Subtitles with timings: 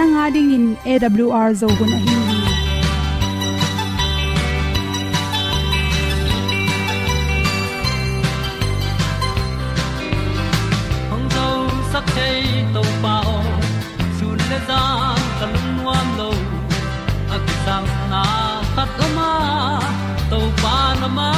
[0.00, 2.14] Nanga ding in awr zo gun a hi
[11.10, 11.46] hong zo
[11.92, 12.40] sak chei
[12.76, 13.36] to pao
[14.20, 14.80] sun le za
[15.42, 16.30] ka lun nuam lo
[17.34, 18.24] a ki sam na
[18.74, 19.30] khat o ma
[20.32, 21.30] to pa na ma.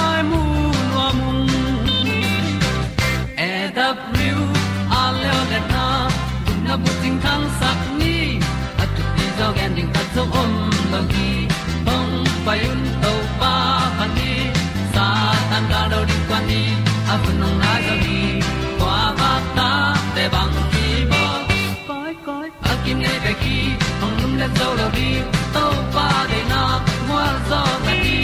[24.58, 25.08] Zo lo di
[25.55, 25.64] to
[25.95, 26.62] pa de na
[27.08, 28.19] mua zo ta ni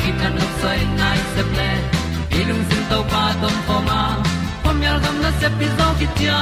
[0.00, 1.70] ki ta na sai nai se ple
[2.38, 4.00] ilung sin to pa tom pa ma.
[4.62, 6.40] Pom yal gam na se pi zo ki tia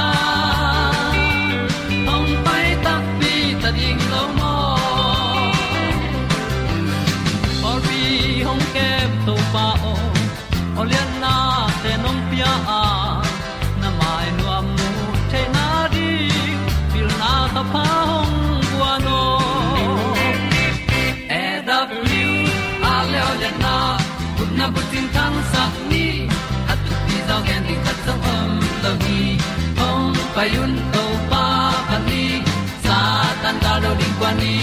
[30.41, 31.45] payun to pa
[31.87, 32.41] pa ni
[32.85, 32.97] sa
[33.41, 34.53] tan da do ding kwan ni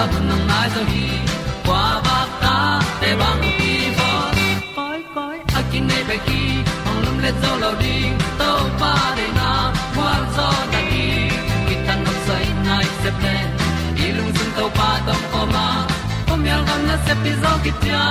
[0.00, 1.02] a bu nang mai so hi
[1.66, 2.54] kwa ba ta
[3.00, 4.08] te bang ki bo
[4.76, 6.40] koi koi a kin nei be ki
[6.88, 9.50] ong lum le zo lo ding to pa de na
[9.96, 11.04] kwa zo ta ki
[11.66, 13.34] ki tan nok sai nai se pe
[14.06, 15.66] ilung sun to pa tom ko ma.
[16.28, 18.04] Pom yal gam na se pi zo ki tia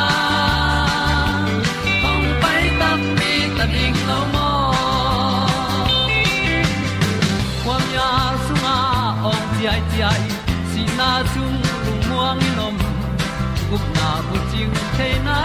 [13.71, 15.44] cũng na bu ting te nai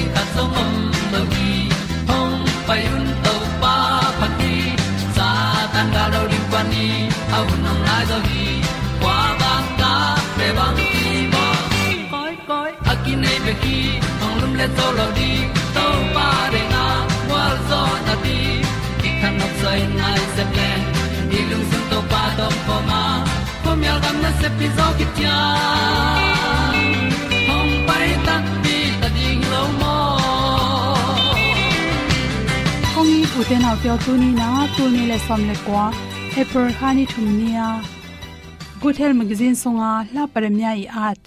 [0.00, 0.72] ding ta song om
[1.12, 1.52] lo gi
[2.08, 3.74] hong pai un to pa
[4.20, 4.54] pa ti
[5.16, 5.28] sa
[5.72, 6.86] tan ga do ri pa ni
[7.36, 7.46] au
[7.86, 8.46] lai do gi
[9.02, 9.92] kwa ba ta
[10.36, 11.44] pe bang ki bo
[12.12, 13.78] koi koi a ki nei be ki
[14.24, 15.30] ong lum le zo lo di
[15.76, 15.86] to
[16.16, 16.84] pa de na
[17.30, 18.38] wa zo na ti
[19.00, 20.70] ki kan nok sai nai se ple
[21.30, 21.40] ni
[21.70, 23.02] sun to pa dom po ma.
[23.62, 25.38] Po mi gam na se pi zo ki tia
[33.40, 34.46] kong ni pu tu ni na
[34.76, 35.84] tu ni le som le kwa
[36.32, 37.68] paper khani thum nia
[38.80, 41.22] good health magazine songa la paramya i at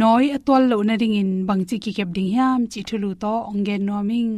[0.00, 3.82] noi atwal lo na ring in bangchi ki kep ding hiam chi thulu to ongen
[3.88, 4.32] noming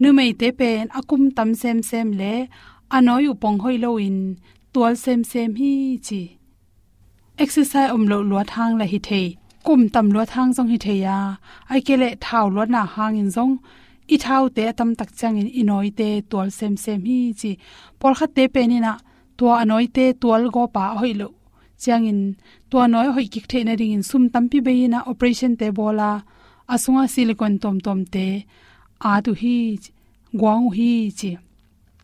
[0.00, 2.34] nu mei te pen akum tam sem sem le
[2.96, 4.18] anoi upong hoi lo in
[4.72, 5.72] tual sem sem hi
[6.06, 6.22] chi
[7.42, 9.26] exercise om lo lo thang la hi thei
[9.66, 11.18] kum tam lo thang jong hi thei ya
[11.72, 11.94] ai ke
[12.26, 13.54] thau na hang in jong
[14.14, 17.50] i thau te tam tak chang in inoi te tol sem sem hi chi.
[18.00, 18.92] Por kha te pe ni na
[19.38, 21.28] to anoi te tol go pa hoi lo
[21.82, 22.20] chang in
[22.70, 25.66] to noi hoi kik the na ring in sum tam pi be na operation te
[25.78, 26.10] bola.
[26.72, 28.26] Asunga silicon tom tom te
[29.10, 29.56] a tu hi
[30.40, 31.30] gwang hi chi.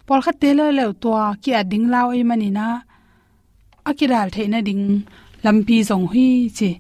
[0.07, 1.11] Por kha te le le to
[1.43, 2.67] ki a ding lao e ai mani na
[3.91, 4.85] akiral the na ding
[5.45, 6.27] lampi zong hi
[6.59, 6.71] chi.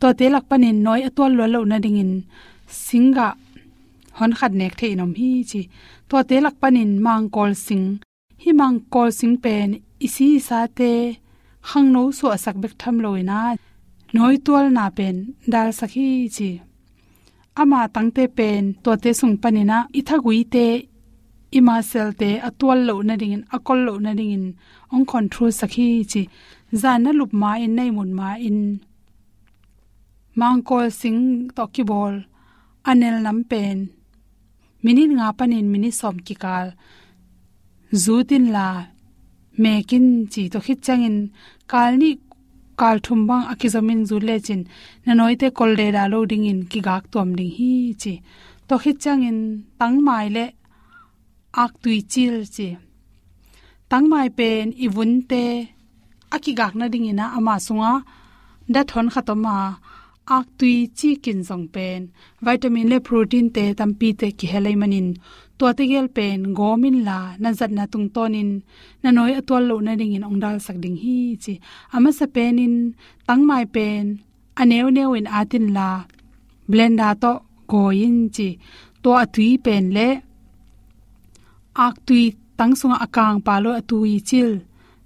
[0.00, 2.12] To te lak panin noi atwal lo lo na ding in
[2.84, 3.28] singa
[4.18, 5.60] hon khat nek the inom hi chi
[6.08, 7.86] to te lak panin mang kol sing
[8.42, 9.68] hi mang kol sing pen
[10.06, 10.92] isi sa te
[11.68, 13.40] hang no su asak bek tham loina
[14.14, 15.16] noi tual na pen
[15.52, 16.50] dal sakhi chi
[17.60, 20.66] ama tangte pen to te sung panina ithagui te
[21.58, 24.46] ima sel te atwal lo na ding in akol lo na ding in
[24.94, 26.22] ong control sakhi chi
[26.80, 28.60] zan na lup ma in nei mun ma in
[30.38, 31.20] mangkol sing
[31.56, 32.14] to ki bol
[32.90, 33.78] anel nam pen
[34.84, 36.66] minin nga panin mini som ki kal
[38.04, 38.68] zutin la,
[39.62, 41.16] mekin chi to khit changin
[41.72, 42.10] kalni
[42.80, 44.62] kal thum bang akizamin zu le chin.
[45.04, 47.72] Na noite kol de da lo ding in ki gak tom ding hi
[48.02, 48.14] chi.
[48.68, 49.38] To khit changin
[49.78, 50.44] tang mai le,
[51.62, 52.68] ak tui chil chi.
[53.90, 55.42] Tang mai pen i vun te
[56.34, 57.92] aki gak na ding ina ama sunga.
[58.74, 59.56] Da thon khatoma
[60.36, 62.00] ak tui chi kin jong pen
[62.44, 65.08] vitamin le protein te tam tampi te ki helai manin
[65.58, 68.50] to te gel pen gomin la na zat na tung tonin
[69.02, 71.54] na noi atwal lo na ding in ongdal sak ding hi chi.
[71.94, 72.74] Ama sa penin
[73.26, 74.04] tang mai pen
[74.60, 75.88] aneu neu in atin la
[76.70, 77.32] blenda to
[77.70, 78.48] go in chi.
[79.02, 80.08] To atui pen le
[81.86, 82.24] ak tui
[82.58, 84.50] tang sunga akang palo atui chil.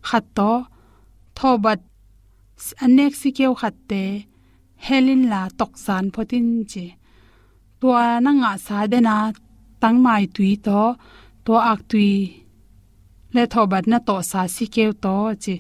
[0.09, 0.53] Khat to
[1.37, 1.81] thobat
[2.85, 4.03] anek sikeu khatte
[4.87, 6.87] helin la tok san photin che
[7.81, 7.89] to
[8.25, 9.17] na nga sa de na
[9.83, 10.81] tang mai tui to
[11.45, 12.11] to ak tui
[13.35, 15.15] le thobat na to sa sikeu to
[15.45, 15.55] che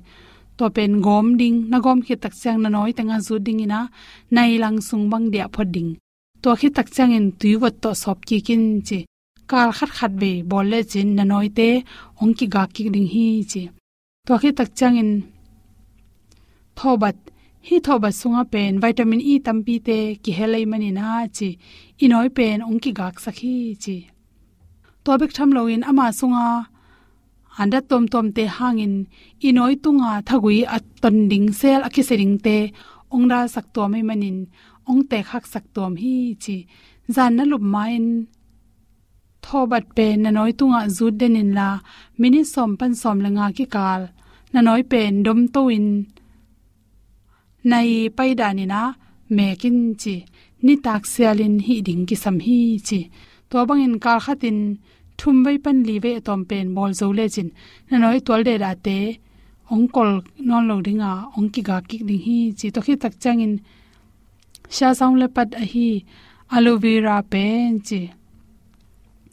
[0.58, 3.80] to pen gom ding, na gom khi tak chang na noi tanga zu ding ina,
[4.34, 5.90] nai lang sung bang dia phoding
[6.42, 8.98] to khi tak chang in tui wat to sop ki kin che
[9.50, 11.68] kal khat khat be bol le chin na noi te,
[12.20, 13.62] ong ki ga ki ding hi che
[14.26, 15.10] to khi tak chang in
[16.78, 17.16] thobat
[17.66, 21.48] hi thobat sunga pen vitamin e tampi te ki helai mani na chi.
[22.04, 23.96] Inoi pen ong ki gak sakhi chi.
[25.04, 26.46] To bek tham lo in ama sunga.
[27.60, 28.94] Anda tom tom te hangin.
[29.48, 32.56] Inoi tunga thagui at ton ding sel akhi sering te
[33.14, 34.38] ong ra sak to mai manin.
[34.90, 36.56] Ong te khak sak tom hi chi.
[37.14, 38.06] Zan na lup main.
[39.44, 41.68] Thobat pe na noi tunga zut denin la.
[42.20, 44.02] Mini som pan som langa ki kal.
[44.52, 45.88] Na noi pen dom to in
[47.70, 48.82] nai pai da na
[49.36, 50.14] mekin chi,
[50.64, 53.00] ni tak sialin hi ding ki sam hi chi.
[53.50, 54.58] To bangin kar khatin
[55.18, 57.48] thum vai pan li ve tom pen mol zo le chin.
[57.88, 58.98] Na noi tol de ra te,
[59.72, 60.10] ong kol
[60.48, 62.66] non lo dinga ong ki ga ki ding hi chi.
[62.74, 63.54] To khi tak changin
[64.76, 65.88] sha saung le pat a hi
[66.54, 68.00] aloe vera pen chi.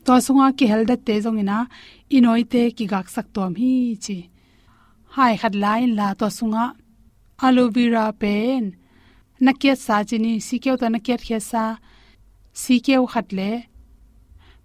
[0.05, 1.57] To sunga ki hel da te zong ina
[2.15, 3.73] inoi te ki gak sak tom hi
[4.05, 4.17] chi.
[5.15, 6.65] Hai khat lain la to sunga
[7.43, 8.63] อะโลวีราเป็น
[9.45, 11.65] นักเกียรติสาจินีสีเกียวตนักเกียรติเขียซา
[12.61, 13.41] สีเกียวขัดเล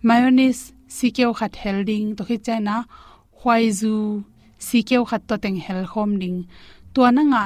[0.06, 0.58] มายองเนส
[0.96, 2.76] สีเกียวขัดเฮลดิงตัวคิดใจนะ
[3.38, 3.94] ควายจู
[4.66, 6.34] สีเกียวขัดตัวแต่งเฮลคอมดิง
[6.94, 7.44] ตัวนั่งอะ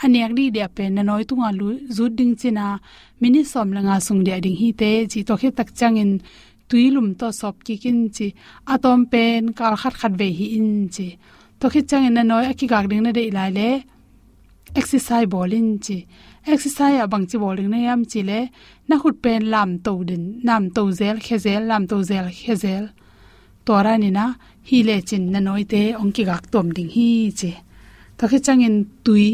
[0.00, 2.66] อันเนียกดีเดียเป็นนน้อยตุงอาลุจุดดิ้งจีนา
[3.20, 6.10] มินิสอมละงาสุงเดียดิ้งฮีเตจีตัวคิดตักจังอิน
[6.68, 8.26] ตุยลุมตัวสอบกิกินจี
[8.68, 11.06] อะตอมเป็นกาลขัดขัดเวหีอินจี
[11.60, 13.70] ตัวคิดจังอินนน้อยอคิกากดิ้งน่นเดอีไลเล่
[14.74, 16.06] exercise bolin chi.
[16.46, 18.40] Exercise abang chi bowling na yam chi le,
[18.88, 22.84] na khut pen lam to din, nam to zel khezel lam to zel khezel
[23.68, 24.24] tora ni na,
[24.68, 27.08] hi le chin na noi te, ong ki gak tom ding hi
[27.38, 27.52] chi.
[28.18, 29.28] Ta khe changin tui.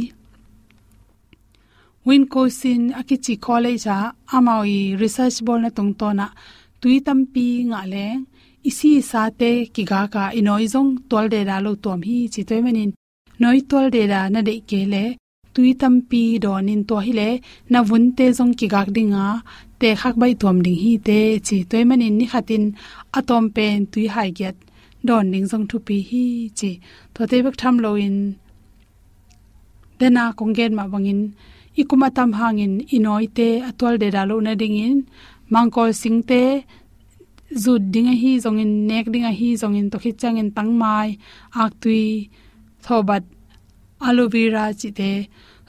[2.07, 3.99] Win ko sin akichi college a
[4.37, 6.27] amawi research bol na tung to na,
[6.81, 8.07] tui tampi nga le.
[8.69, 12.43] Isi sa te ki ga ka inoi jong tol de da lo tom hi chi.
[12.49, 12.91] Toy manin,
[13.43, 15.05] noi tol de da na de ke le
[15.55, 17.29] tui tampi donin to hi le
[17.73, 19.27] na vun te jong ki gak dinga,
[19.81, 22.65] te khak bai tom ding hi te chi toy manin ni khatin
[23.19, 24.57] atom pen tui hai get
[25.07, 26.25] don ning jong thu pi hi
[26.59, 26.71] chi.
[27.15, 28.17] To te bak tham lo in.
[29.99, 31.21] Dena kongen ma bangin.
[31.81, 34.97] Ikuma tam hangin inoi te atwal de dalo na ding in.
[35.53, 36.43] Mangkol sing te
[37.63, 41.09] zut dinga hi zongin nek dinga hi zongin to khichangin tangmai
[41.63, 42.05] ak tui
[42.85, 43.25] thobat
[44.01, 45.11] aloe vera chi te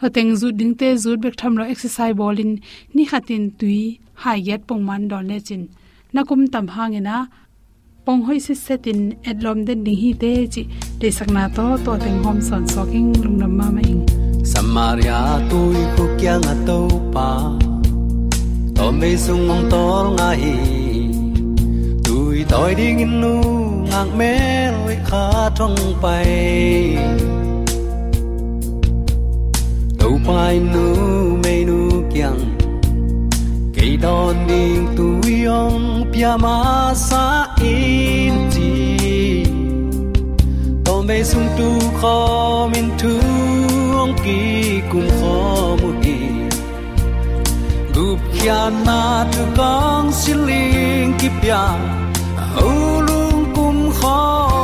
[0.01, 2.51] hoteng zu ding te zu bek tham lo exercise bolin
[2.93, 5.63] ni khatin tui, hai yet pong man don le chin.
[6.13, 7.27] Nakum tam hangena
[8.05, 10.63] pong hoi se setin adlom den ding hi te chi
[10.99, 14.01] te sakna to to teng hom son soking lungnam ma ma ing
[14.51, 16.79] samaria tui ko kya nga to
[17.13, 17.29] pa
[18.75, 19.83] to me sung mong to
[20.17, 20.55] nga hi
[22.05, 23.33] tui toi ding nu,
[23.89, 24.33] ngang me
[24.75, 25.25] loi kha
[25.57, 27.54] thong pai
[30.05, 30.95] to pai nu
[31.43, 32.57] mê nu kiang
[33.75, 39.45] cây đòn ding tui yong pia ma sa in chi.
[40.85, 41.69] To bê sung tu
[42.01, 43.09] kho min tu
[43.97, 46.17] ong ki khó kho mu hi
[47.95, 48.19] gup
[48.85, 51.63] na tu kong siling ki pia
[52.55, 54.54] ho lung cùng kho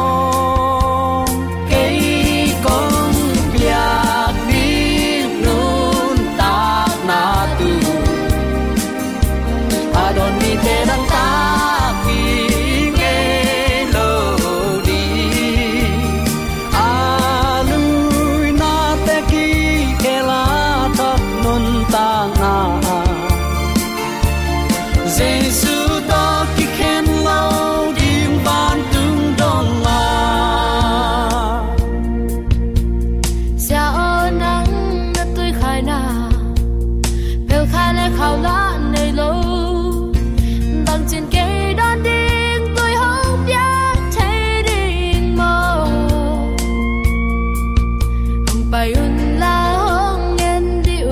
[48.82, 51.10] không phải un la hong en điệu.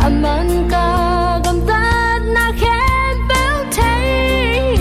[0.00, 4.76] Aman ka gam ta na khen bèo thấy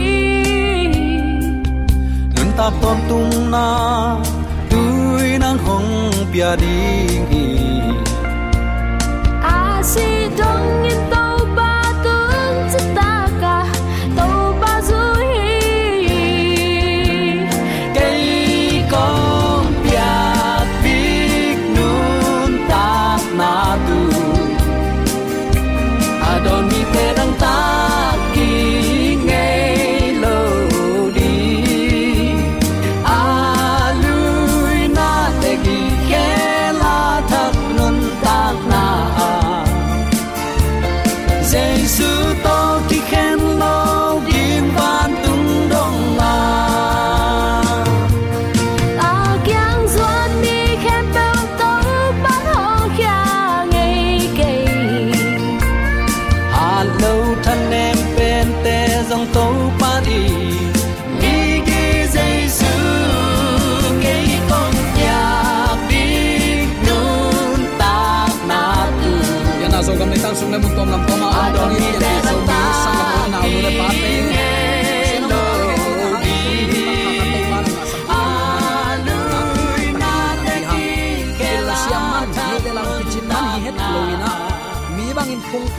[2.36, 4.16] nun ta ton tung na
[4.70, 7.37] tui nang hong pia ding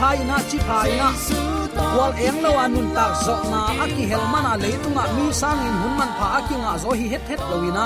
[0.09, 1.09] ai na chi phai na
[1.97, 6.55] wal eng lo anun tak zo na aki helmana leitunga mi sangin hunman pha aki
[6.63, 7.85] nga zo hi het het loina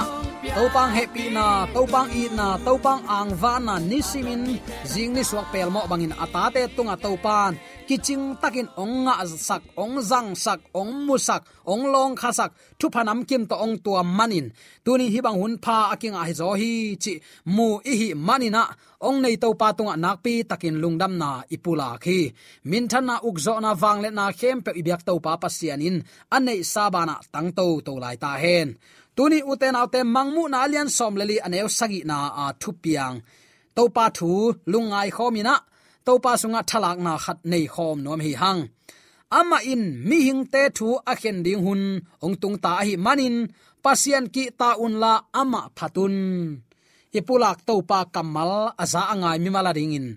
[0.51, 4.59] topang happy na topang i na topang angwa na nisimin
[4.91, 6.11] jing ni suak pel mo bangin.
[6.23, 7.55] Atate tunga topan
[7.87, 9.15] kiching takin ong nga
[9.47, 13.75] sak, ong zang sak, ong musak ong long kha sak, thu phanam kim to ong
[13.83, 14.47] tua manin.
[14.83, 16.71] Tuni hi bang hun pha aking a hi zo hi
[17.03, 17.13] chi,
[17.55, 18.63] mu i hi manina,
[19.07, 22.19] ong nei to pa tunga nakpi takin lungdam na ipula khi.
[22.69, 25.97] Min thana na ukzo na wang le na khem pe ibyak to pa pasianin
[26.35, 28.69] anei sabana tang to to lai ta hen.
[29.15, 33.15] Tuni uten autte mangmu na alian som leli aneu sagi na a thupiang
[33.75, 34.31] to pa thu
[34.71, 35.55] lungai khomina
[36.05, 38.61] to pa sunga thalak na khat nei khom nom hi hang.
[39.39, 41.83] Ama in mi hing te thu a khen ding hun,
[42.25, 43.35] ong tung ta hi manin
[43.83, 46.15] pasian ki ta un la ama phatun
[47.17, 48.51] ipulak to pa kamal
[48.83, 50.07] aza angai mi mala ring in.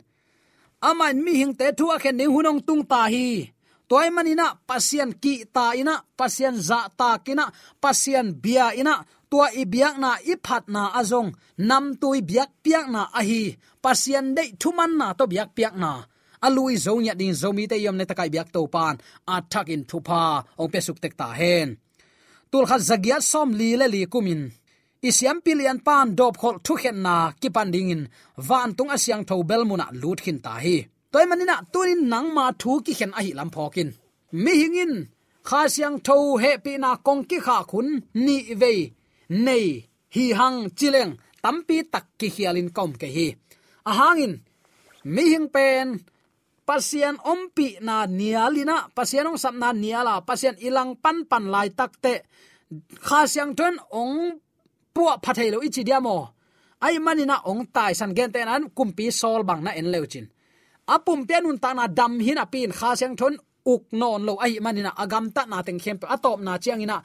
[0.88, 3.28] Ama in mi hing te thu a khen ding hun, ong tung ta hi.
[3.88, 7.44] Toy manina pasian ki ta ina pasian za ta kina
[7.82, 8.94] pasian bia ina
[9.30, 11.30] tua i biak na i phat na azong.
[11.68, 13.42] Nam tui biak piak na a hi
[13.84, 15.92] pasien dei thuman na to biak piak na.
[16.46, 18.94] Alui zo nya ding zo mi te yom ne takai biak to pan.
[19.34, 20.22] A thak in thupa
[20.60, 21.68] ong pe suk tek ta hen.
[22.50, 24.42] Tul khat zagiat som li le li kumin.
[25.08, 28.02] Isiam pilian pan dop khol thu khen na ki pan ding in.
[28.48, 30.76] Van tung asyang tho bel muna lut khin ta hi.
[31.12, 33.90] Toy manina tuin nang ma thu ki khen a hi lam phokin
[34.32, 34.92] mi hingin
[35.48, 37.88] kha siang tho he pi na kong ki kha khun
[38.24, 38.72] ni ve
[39.28, 43.28] nei, hi hang chileng, tampi tak ki hialin kom ke hi.
[43.86, 44.34] A hangin
[45.04, 46.02] mi hing pen
[46.66, 52.26] pasian ompi na nialina pasian ong sapna niala pasian ilang pan pan lai takte
[53.06, 54.42] kha siang ton ong
[54.90, 56.16] puwa phathelo ichi diamo
[56.82, 60.26] ai manina ong tai san gen te nan, kumpi sol bang na en leuchin
[60.94, 63.34] apum pianun ta na dam hin apin, kha siang ton
[63.72, 66.98] uk non lo, ai manina agam ta na teng khem atop na chiang ina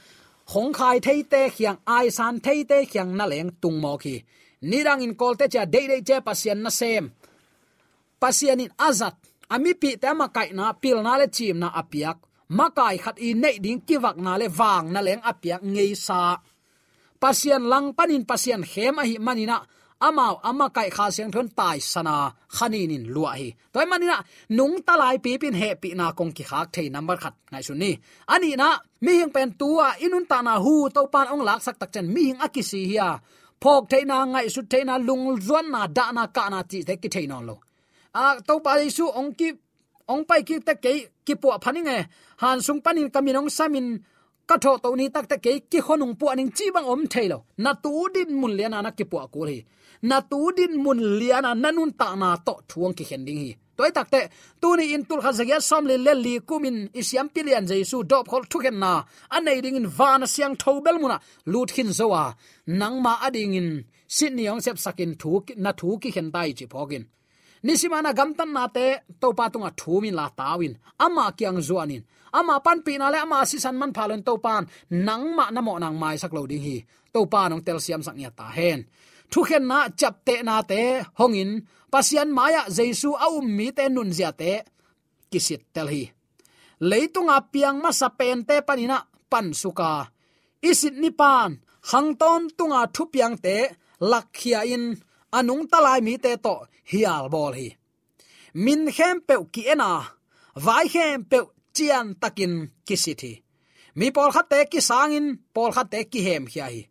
[0.52, 4.16] hong khai thei te khiang, ai san thei te khiang na leng tung mo khi
[4.62, 7.10] nirang in kol te cha, dei dei che pasian na sem.
[8.22, 9.16] Pasian in azat
[9.50, 12.18] ami pi te ma kai na pil na le chim na apiak.
[12.58, 16.38] Makai khat i nei ding kiwak na le wang na leng apiak ngei sa.
[17.22, 19.58] Pasian lang panin pasian hem a hi manina
[20.08, 22.16] amao, ama kai kha siang thon tai sana
[22.56, 23.50] khanin in lua hi.
[23.74, 24.18] Toy manina
[24.58, 27.74] nung talai pi pin he pi na kong ki khak thei number khat ngai su
[27.82, 27.92] ni.
[28.34, 28.70] Ani na,
[29.04, 32.06] mi hing pen tua inun ta na hu to pan ong lak sak tak chen
[32.14, 33.10] mi hing akisi hia
[33.62, 36.78] phok thei na, ngai su thei na, lung zon na, da na, ka na, ti
[36.88, 37.56] te ki thei non lo.
[38.22, 39.50] A, to pa su, ong ki,
[40.14, 40.92] ong pai ki te ke
[41.26, 41.98] ki po phani nge.
[42.42, 43.88] Han sung panin kaminong samin
[44.50, 47.38] ka tho to ni tak te ke ki khonung pu aning chi bang om thailo
[47.64, 49.60] na tu din mun le na na ki po ko hi
[50.10, 53.52] na tu din mun liana nanun ta na to thuang ki hen ding hi.
[53.78, 54.22] Toy takte
[54.62, 58.44] tu ni in tul khazagya som le le li kumin isyam pilian jesu dop khol
[58.52, 58.94] thuken na.
[59.36, 61.18] Anei ding in van siang thobel muna
[61.52, 62.24] lut khin zowa
[62.80, 63.70] nangma ading in
[64.16, 65.32] sydney ong sep sakin thu
[65.64, 67.04] na thu ki hen tai chi phogin
[67.66, 68.88] nisimana gamtan na te,
[69.22, 70.74] to pa tunga thumin la tawin
[71.06, 72.04] ama kyang zuanin
[72.34, 74.64] ama pan pina le ama si san man phalon to pan.
[74.90, 76.78] Nang ma na mo nang mai sak lo ding hi.
[77.14, 78.80] To pa nong tel siam sang ya ta hen
[79.32, 80.82] thu khen na chap te na te,
[81.20, 81.52] hongin,
[81.92, 84.54] pasian maya jesu au mi te nun zia te,
[85.32, 86.04] kisit tel hi.
[86.90, 88.98] Leitunga piang ma sapen te panina,
[89.32, 89.92] pan suka.
[90.70, 91.52] Isit ni pan,
[91.90, 93.58] hangton tunga thu piang te
[94.12, 94.86] lakhia in,
[95.38, 96.56] anung talai mi te to,
[96.92, 97.70] hial bol hi.
[98.64, 99.92] Min khem pe ki ena,
[100.66, 101.40] vai khem pe
[101.76, 102.54] chian takin
[102.88, 103.34] kisiti
[103.96, 106.88] mi pol khat ki sangin, pol khat ki hem hi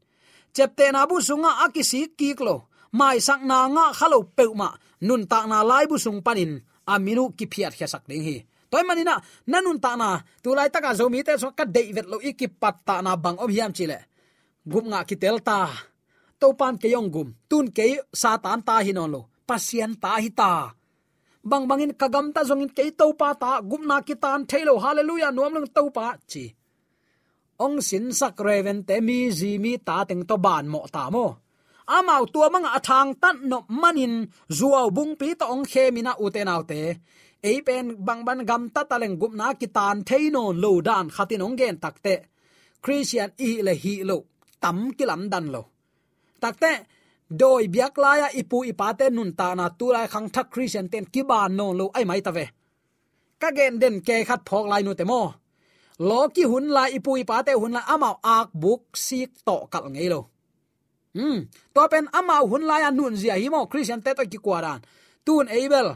[0.55, 4.69] chepte na bu sunga akisi kiklo mai sak na nga khalo peuma ma.
[5.07, 6.61] Nun ta na lai bu sung panin.
[6.93, 8.37] Aminu ki phiat khia sak ding hi.
[8.71, 9.15] Toy manina
[9.51, 10.21] nanun ta na.
[10.43, 13.51] Tu lai taka zomi te so ka dei vet lo ikipat ta na bang om
[13.51, 13.99] hiam chile
[14.71, 15.59] gum nga ki tel ta.
[16.41, 17.29] To pan ke yong gum.
[17.49, 19.21] Tun ke satan ta hinon lo.
[19.49, 20.51] Pasien ta hi ta.
[21.51, 23.61] Bang bangin kagam ta zongin ke to pa ta.
[23.71, 25.33] Gum na ki tan thailo hallelujah.
[25.33, 26.45] Nuam lang to pa chi
[27.64, 31.27] ong sin sak reven te mi ji mi ta teng to ban mo ta mo
[31.96, 34.14] amao tua mang athang tan no manin
[34.59, 36.81] zuaw bung pi to ong khe mina uten autte
[37.49, 41.44] ei pen bang ban gam ta taleng gup na ki tan theino lo dan khatin
[41.46, 42.14] ong gen takte
[42.85, 44.16] christian i le hi lo
[44.62, 45.62] tam kilam dan lo
[46.42, 46.73] takte
[47.40, 51.23] doi biak laya ipu ipate nun ta na tu lai khang thak christian ten ki
[51.31, 52.46] ban no lo ai mai ta ve
[53.40, 55.20] ka gen den ke khat phok lai nu te mo
[56.09, 59.85] lo ki hun la ipui pa te hun la amao ak buk sik to kal
[59.93, 60.21] ngei lo.
[61.17, 61.39] Hmm
[61.75, 64.81] to pen amao hun la ya nun zia hi mo christian te to ki kwaran
[65.27, 65.89] tun abel,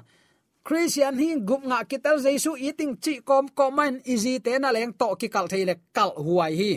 [0.67, 5.09] christian hi gup nga kitel jesu eating chi kom komen easy te na leng to
[5.21, 6.73] ki kal theile kal huai hi.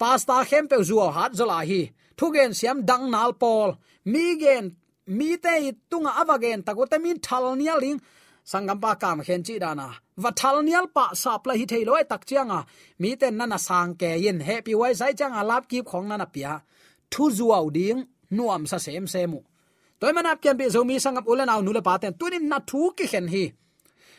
[0.00, 1.80] Pasta khem pe zuo hat zola hi.
[2.18, 3.70] Thugen siam dang nal pol
[4.12, 4.64] mi gen,
[5.06, 5.52] mi te
[5.90, 8.00] tunga avagen takote min thal nia ling
[8.50, 9.88] sangam pa kam hen chi dana.
[10.22, 12.60] Va thal nial pa sap la hi thailoi tak chianga
[13.00, 14.38] mi ten nana sang ke yin.
[14.48, 16.52] Happy wai sai changa lap ki khong nana pia.
[17.12, 18.00] Thu zuaw ding,
[18.36, 19.40] nuam sa sem semu.
[20.00, 23.28] Toy manap kian be sang sangam ulen aw nule paten tunin na thu ki hen
[23.34, 23.44] hi.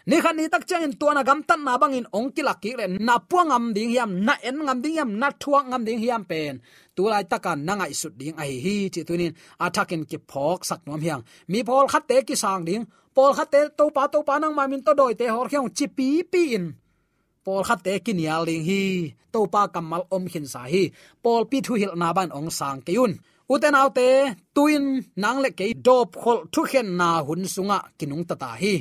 [0.10, 2.60] Ni khan ni tak chang in tuana gam tan na bang in ong ki lak
[2.64, 5.84] ki le na puang am ding hiam, na en ngam ding hiam, na thuang ngam
[5.88, 6.54] ding hiam pen.
[6.96, 9.34] Tu lai takan na ngai sut ding ai hi chi tunin
[9.66, 11.22] atakin ki phok sak nom hiang.
[11.52, 12.84] Mi phol khat te ki sang ding
[13.18, 15.86] pol khat to pa to pa nang ma min to doi te hor khyong chi
[15.98, 16.66] pi pi in.
[17.46, 18.84] Pol khate kinial ki ding hi
[19.34, 20.84] to pa kamal om khin sa hi.
[21.24, 23.14] Pol pi thu hil na ban ong sang ke yun
[23.54, 24.10] uten autte
[24.56, 24.86] tuin
[25.22, 28.74] nang le ke dop khol thu khen na hun sunga kinung ta ta hi.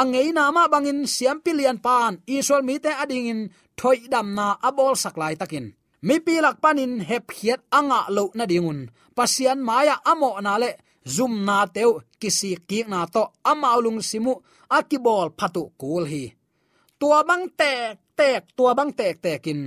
[0.00, 3.40] Angei na ma bangin siam pilian pan isol mi te ading in,
[3.78, 5.66] thoi dam na abol saklai takin
[6.06, 8.80] mi pilak panin hep hiat anga lo na dingun
[9.16, 10.70] pasian maya amo na le
[11.14, 11.92] zum na teu
[12.24, 14.32] kisi ki na to amaulung simu
[14.72, 16.24] akibol phatu kul hi.
[16.96, 19.60] Tua bang tek tek, tua bang tek, tekin.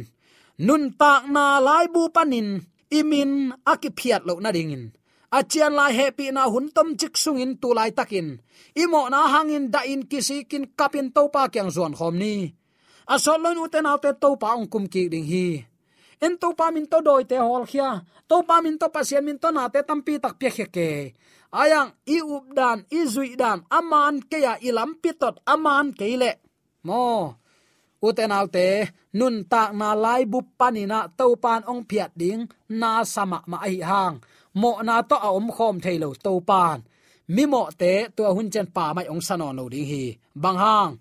[0.66, 2.58] Nun tak na lai bu panin,
[2.90, 4.90] imin akiphiat lo na dingin.
[5.30, 8.42] Achian lai happy na hun tom chik sungin tu lai takin.
[8.74, 12.34] Imo na hangin da in kisi kin kapin to pa kyang zon khom ni.
[13.14, 15.48] Asol lo nu te na te to pa ong kum ki ding hi
[16.26, 17.90] en to pa min to doi te hol khia
[18.30, 20.90] to pa min to pasien min to na te tampi tak pye khe ke
[21.52, 26.32] ayang, i up dan, i zui dan, aman ke ya ilam pitot, aman ke le.
[26.88, 27.36] Mo,
[28.04, 33.40] uten autte nun tak na lai bu panina to pan ong phiat ding, na sama
[33.48, 34.16] ma ai hang.
[34.58, 36.80] Mo na to a om khom thailo to pan.
[37.36, 40.06] Mi mo te to hun chen pa mai ong sanon lo ding hi.
[40.44, 40.92] Bang hang,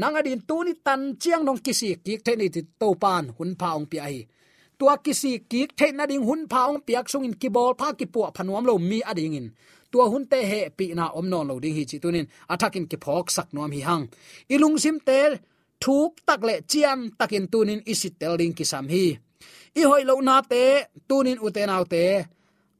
[0.00, 3.50] nang adin tu ni tan chiang nong kisi kik the ni ti to pan hun
[3.60, 4.18] pa ong pi ai
[4.78, 7.48] tua kisi ki the na ding hun pha ong piak sung in ki
[7.80, 9.46] pha ki pu phanuam lo mi ading in.
[9.90, 12.26] Tua hun te he pi na om non lo ding hi chi tunin.
[12.52, 14.04] Athakin ki phok sak nuam hi hang.
[14.54, 15.32] Ilung sim tel,
[15.82, 19.06] thuk tak le chiam takin tunin isit tel ding ki sam hi.
[19.80, 20.64] I hoi lo na te,
[21.08, 22.04] tunin uten au te.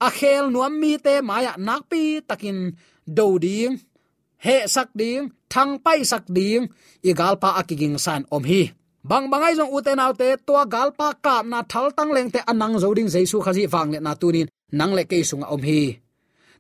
[0.07, 2.59] A khel nuam mi te maya nak pi takin
[3.17, 3.73] do ding,
[4.45, 6.63] he sak ding, thang pai sak ding,
[7.09, 8.63] i galpa akiging san om hi
[9.05, 13.09] bang bangai jong uten autte to galpa ka na thal tang leng te anang zoding
[13.15, 15.83] jaisu khazi wang le na tunin nang le ke sunga om hi.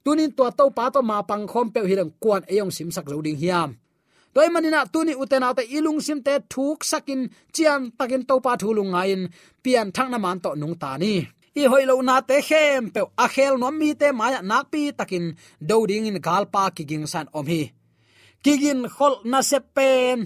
[0.04, 3.06] Tunin to to pa to ma pang khom pe hi rang kwan eyong sim sak
[3.12, 3.70] zoding hiam.
[4.34, 7.20] Toy manina tuni uten autte ilung sim te thuk sakin
[7.54, 9.22] chian takin to pa thulung ngain,
[9.62, 11.14] pian thang na man to nung ta ni.
[11.60, 14.80] I hoi lo na te khem pe a khel nom mi te maya nak pi
[14.98, 15.24] takin
[15.68, 17.62] doding in galpa ki ging san om hi.
[18.44, 20.18] Kigin khol na se pen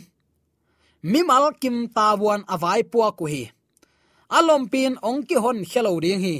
[1.02, 3.44] mimal kim ta wan avai pua ku hi.
[4.36, 6.36] Alom pin ong ki hon khelo ding hi.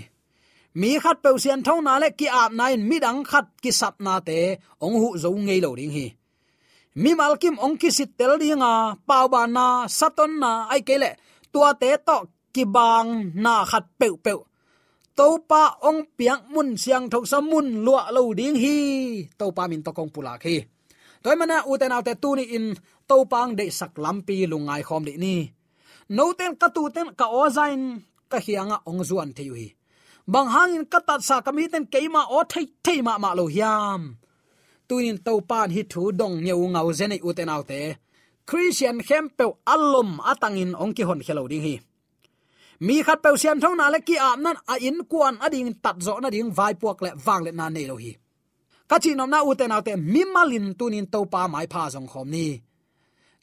[0.81, 3.95] Mi khat pe sian thau na le ki ap nain mi dang khat ki sap
[4.05, 4.39] na te
[4.85, 6.07] ong hu zo ngei lo ding hi.
[7.03, 8.73] Mi mal kim ong ki sit tel dinga
[9.09, 9.67] pau ba na,
[9.99, 11.11] saton na, ai ke le,
[11.53, 12.19] tua te to
[12.55, 13.09] ki bang
[13.45, 14.33] na khat pe pe
[15.19, 18.79] to pa ong piang mun siang thok sa mun lua lo ding hi
[19.35, 20.63] to pa min to kong pula khi
[21.23, 22.67] toy mana uten autte tu ni in
[23.09, 25.37] to pang de sak lampi lungai khom ni ni.
[26.17, 27.83] No ten ka tu ten ka o zain,
[28.31, 29.67] ka hianga ong zuan thei hi.
[30.33, 34.01] Bang hangin ka sa kami ten keima o thei thei ma ma lo hiam.
[34.89, 37.81] Tunin to pan hi thu dong nyeu ngau zen ai uten autte
[38.49, 39.45] christian khempe
[39.75, 41.75] allom atangin ong ki hon khelo ding hi.
[42.87, 45.97] Mi khat pe sian thong na le ki am nan a in kuan ading tat
[46.07, 48.13] zo na ding, vai puak le wang le na ne lo hi.
[48.89, 52.09] Ka chi nom na uten te na mi malin tunin to pa mai pha jong
[52.13, 52.47] khom ni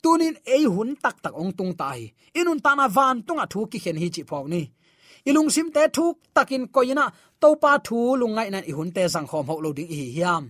[0.05, 2.01] tunin ei hun tak tak ong tung tai.
[2.39, 4.61] Inun ta na van tunga thu ki khen hi chi phok ni.
[5.29, 7.05] Ilung sim te thuk takin koina
[7.41, 10.43] to pa thu lungai nan i hun te sang khom ho lo ding hi hiam.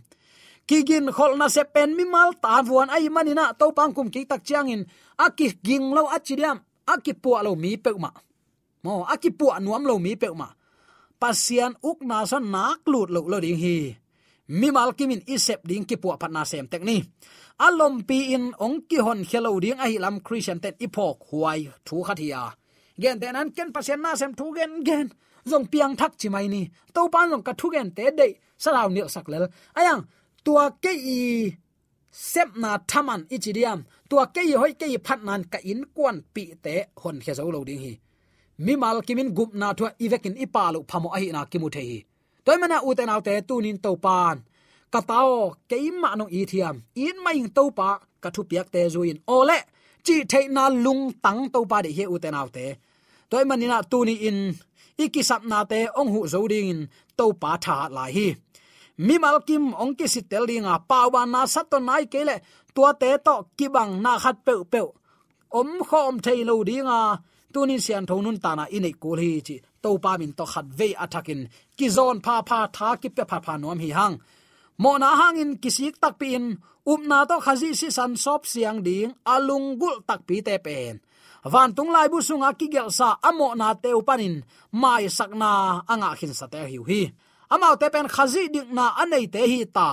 [0.68, 4.22] Kigin khol na se pen mi mal ta vuan ai manina to pang kum ki
[4.32, 4.82] tak chiangin
[5.26, 6.58] aki ging lo achidiam
[6.94, 8.12] aki pu lo mi pe ma
[8.84, 10.48] mo akipu nuam lo mi pe ma
[11.22, 13.78] pasian uk na sa nak lut lo lo ding hi
[14.48, 16.98] mi mal kimin isep ding ki puwa patna sem tek ni.
[17.66, 21.62] Alom pi in ong ki hon khelo ding a hi lam christian ten ipok huai
[21.86, 22.42] thu khathia
[23.02, 25.08] gen ten an ken pasien na sem thu gen gen.
[25.52, 26.62] Zong piang thak chi mai ni.
[26.94, 28.32] To pan long ka thu gen te dei.
[28.64, 29.46] Sarau ni sak lel.
[29.80, 30.02] Ayang,
[30.46, 31.20] tua ke i
[32.12, 33.80] sep na thaman ichidiam
[34.10, 37.34] tua ke i hoi ke i phat nan ka in kwan pi te hon khe
[37.38, 37.94] zo lo ding hi.
[38.66, 42.06] Mi mal kimin gup na thua ivekin ipalu phamo ahi na kimu hi
[42.46, 44.38] toy mana uten autte tunin to pan
[44.94, 45.34] katao
[45.70, 47.90] keima no ithiam in mai to pa
[48.24, 49.58] ka thu piak te zuin ole
[50.06, 52.66] chi theina lung tang to pa de he uten autte
[53.30, 54.40] toy manina tuni in
[55.04, 56.80] ikisap na te ong hu zoding in
[57.18, 58.28] to pa tha la hi.
[59.06, 62.36] Mi malkim ong ki sit dinga pawa na sato nai kele
[62.76, 64.82] tua te to kibang na khat pe pe
[65.60, 67.00] om khom thei lo dinga
[67.54, 71.42] tunin sian thonun tana inei kul hi chi to pa min to khat ve athakin
[71.78, 74.16] ki zon pha pha tha ki pe pha pha nom hi hang.
[74.82, 76.46] Mo na hangin kisik tak pi in.
[76.92, 79.12] Um na to khazi si san sop siang ding.
[79.34, 80.96] Alung gul tak pi te pen
[81.54, 84.36] van tung lai bu sunga ki gel sa amo na te upanin
[84.82, 85.52] mai sakna
[85.92, 87.02] anga khin sa te hi hi.
[87.54, 89.90] Amao te pen khazi ding na anei te hi ta.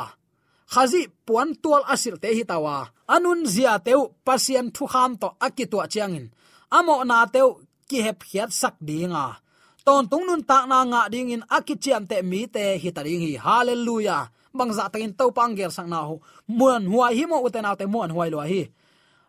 [0.73, 2.77] Khazi puan tual asil te hi tawa.
[3.15, 6.27] Anun zia teu pasien thu kham to akitwa chiangin
[6.79, 7.49] amo na teu
[7.89, 9.27] ki hep hiat sak dinga
[9.87, 13.23] ton tung nun ta na nga ding in akichiam te mi te hi ta ding
[13.25, 13.33] hi.
[13.47, 14.23] Hallelujah.
[14.57, 16.15] Bang za takin to pangger sang na ho.
[16.59, 18.63] Muan huai hi mo uten te muan huai lo hi.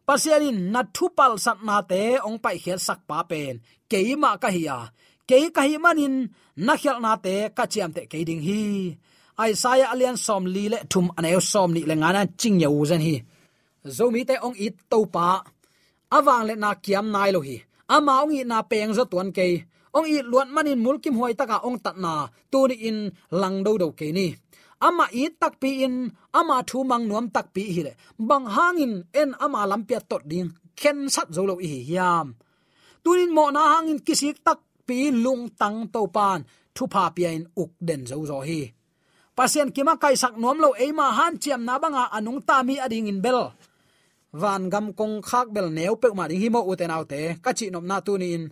[0.07, 3.55] Pasianin na thupal sat na te ong pai khel sak pa pen.
[3.89, 4.77] Keima ka hiya
[5.27, 6.15] ke ka hi manin
[6.65, 8.61] na khel na te ka chiam te ke ding hi.
[9.49, 13.15] Isaiah alian som li le thum aneu som ni le ngana ching ya uzan hi.
[13.95, 15.27] Zomi te ong it to pa.
[16.17, 17.57] Awang le na kiam nai lo hi.
[17.95, 19.47] Ama ong i na peng zo tuan ke
[19.97, 22.13] ong i luan manin mulkim hoi taka ong tatna
[22.51, 22.97] tu ni in
[23.41, 24.27] lang do do ke ni
[24.87, 25.95] ama i tak pi in,
[26.39, 27.93] ama thu mang nuam tak pi hi le
[28.29, 32.27] bang hangin en ama lampia tot ding khen sat zo lo hi hiam.
[33.03, 36.39] Tunin mo na hangin kisik tak pi lung tang to pan
[36.75, 38.61] thu pa pian uk den zo zo hi.
[39.37, 43.07] Pasien kima kai sak nuam lo eima han chiam na banga anung ta mi ading
[43.11, 43.39] in bel.
[44.41, 47.65] Van gam kong khak bel neu pe ma ding hi mo uten autte ka chi
[47.73, 48.45] nom na tu ni in.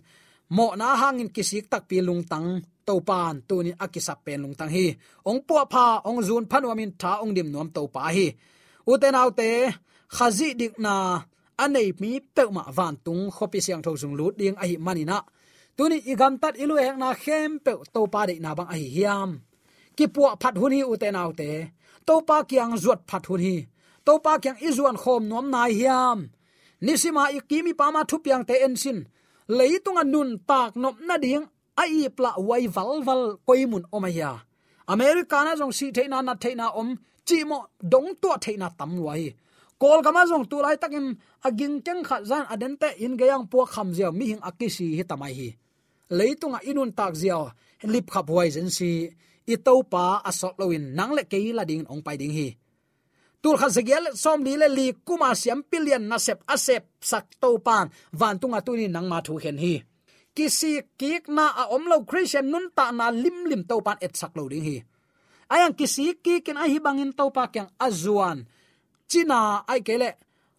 [0.56, 2.48] Mo na hangin kisik tak pi lung tang
[2.86, 4.86] to pan tu ni akisap pen lung tang hi
[5.28, 8.26] ong pu pha ong zun phan wa min tha ong dim nom to pa hi
[8.90, 9.50] uten autte
[10.16, 10.94] khazi dik na
[11.64, 15.18] anei mi pe ma van tung khopi siang tho sung lut ding a hi manina
[15.76, 18.88] tuni igam tat ilu ek na khem pe to pa de na bang a hi
[18.96, 19.30] hiam
[19.96, 21.50] ki pu phat hun hi uten autte
[22.06, 23.56] to pa kyang zuat phat hun hi
[24.06, 26.18] to pa kyang izuan khom nom nai hiam
[26.84, 28.98] nisima ikimi pa ma thu piang te ensin
[29.48, 31.44] leitung anun tak nop na ding
[31.82, 34.30] ai pla wai val val koimun omaya
[34.86, 36.88] america na jong si theina na theina om
[37.28, 37.58] chi mo
[37.92, 39.34] dong to theina tam wai
[39.82, 41.06] kol gama jong tu lai takin
[41.46, 44.42] aging à keng kha zan aden à te in gayang pu kham zia mi hing
[44.42, 45.48] à akisi hi tamai hi.
[46.18, 47.36] Leitunga inun tak zia
[47.92, 48.90] lip khap wai zen si
[49.46, 52.48] itau to pa asok loin nang le ke la ding ong pai ding hi
[53.42, 57.58] tul kha zegel som li le li kuma siam pillion na sep asep sak to
[57.66, 57.86] pan
[58.20, 59.74] van tunga tuni nang ma thu hen hi.
[60.36, 64.32] Kisi, kik na a omlo christian nun ta na lim lim to pan et sak
[64.38, 64.76] lo ding hi.
[65.52, 68.38] Ayang kisi ki ken a hi bangin to pa kyang azuan
[69.12, 70.10] china, ai kele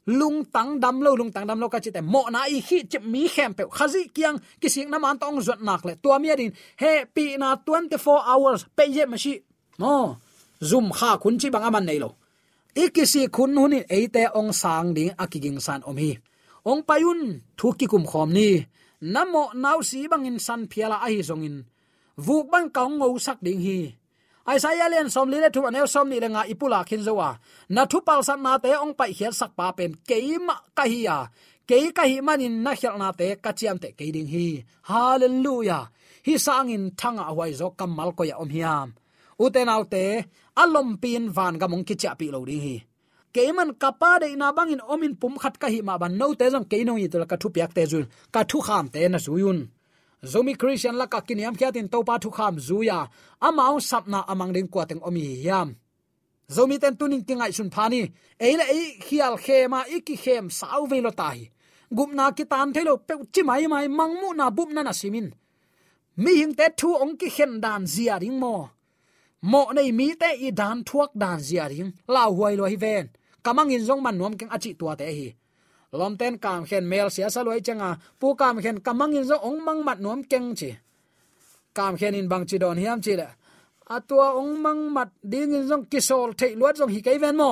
[0.05, 3.03] lung tang dam lo, lung tang dam lo ka chite mo na i hi chip
[3.03, 3.63] mi khem pe.
[3.65, 5.95] Khazi kyang kising na man tong zot nak le.
[6.03, 9.41] Tua mi din, he, pi na 24 hours, pe ye ma shi.
[9.79, 10.17] No
[10.61, 12.09] zoom kha kun chi bang aman nei lo
[12.75, 16.11] ikisi khun huni eite ong sang ding akiging san om hi
[16.63, 18.49] ong payun thuki kum khom ni.
[19.03, 21.57] Namo nau si bangin san phiala a hi zongin.
[22.25, 23.79] Vuk bang kaung ngou sak ding hi.
[24.47, 27.03] Ai sai ya len som li le thu anel som ni le nga ipula khin
[27.07, 27.29] zowa.
[27.75, 30.99] Na thu pal san na te ong pai hial sak pa pen keima ka hi
[31.07, 31.17] ya.
[31.67, 34.47] Ke ka hi manin na khel na te ka chiam te ke ding hi.
[34.89, 35.83] Hallelujah.
[36.25, 38.87] Hi sangin thanga hwai zo kamal ko ya om hiam
[39.45, 40.03] uten autte
[40.61, 42.77] alom pin van ga mong kicha pi lo ding hi.
[43.33, 46.67] Keman kapa de na bangin omin pum khat ka hi ma ban no te jong
[46.71, 49.59] keino no yi to ka thu piak te jul ka thu kham te na suyun,
[50.31, 52.99] zomi christian la ka kiniam kya tin to pa thu kham zuya
[53.47, 55.69] amao sapna amang ding kwa teng omi yam.
[56.55, 58.01] Zomi ten tunin tingai sun phani
[58.45, 61.39] eila ei khial khema iki khem sau ve lo tai
[61.97, 65.27] gumna ki tan thelo pe chi mai mai mangmu na bum na na simin.
[66.23, 68.55] Mi hing te thu ong ki khen dan zia ring mo
[69.51, 71.91] mo nei mi te i dan thuak dan zia ring.
[72.07, 73.05] La huai lo hi ven.
[73.43, 75.27] Kamang in jong man nom keng achi tua te hi.
[75.99, 77.89] Lom ten kam khen mel sia sa loi changa.
[78.19, 80.71] Pu kam khen kamang in jong ong mang mat nom keng chi.
[81.77, 83.27] Kam khen in bang chi don hiam chi le.
[83.95, 87.51] Atua ong mang mat ding in jong kisol thei luat jong hi kai ven mo.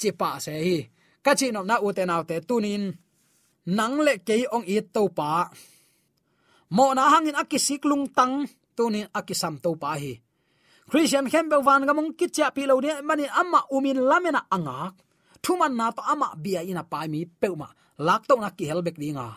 [0.00, 0.78] Chi pa se hi.
[1.24, 2.84] Ka chi nom na u te naw te tunin
[3.76, 5.30] nang le ke ong i to pa.
[6.76, 8.34] Mo na hangin akisik lung tang.
[8.76, 10.14] Tunin akisam to pa hi
[10.90, 14.76] christian khem be wan ga mong kitcha pi lo ne mani amma umin lamena anga.
[15.44, 17.68] Thuman na to ama bia ina pa mi peuma.
[18.06, 19.28] Lak to na ki helbek dinga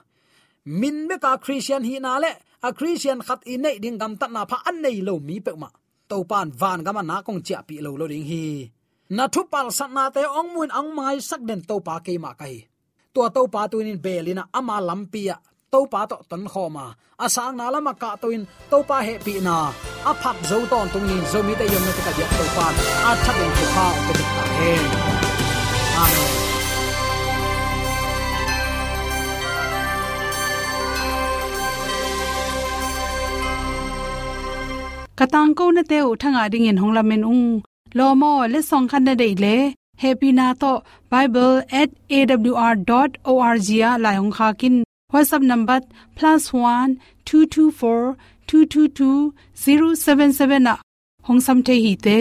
[0.65, 2.31] min be ka christian hi na le,
[2.63, 5.69] a christian khat i nei ding gam ta na pha an nei lo mi peuma.
[6.09, 8.71] To pan van ga ma na kong cha pi lo lo ding hi.
[9.15, 12.13] Na thu pal sat na te ong mun ang mai sak den to pa ke
[12.23, 12.55] ma kai.
[13.13, 15.35] To to pa tuin belina ama lampia
[15.73, 16.85] to pa to ton khoma
[17.25, 19.57] asang na lama ka to in to pa he pi na.
[20.09, 22.65] A phak zo ton tung ni, zo mi te yom na ka dia to pa.
[23.09, 24.71] A thak en ku pa te ta he.
[26.03, 26.31] Amen.
[35.19, 37.45] Katang ko na te u thanga ding in hongla men ung.
[37.97, 39.55] Lomo le song khan na dei le.
[40.03, 40.71] Happy na to
[41.11, 44.75] bible@awr.org ya la hong kha kin.
[45.13, 45.79] WhatsApp number
[46.15, 50.77] plus one two two four two two two zero seven seven na
[51.27, 52.15] hong sam the hi te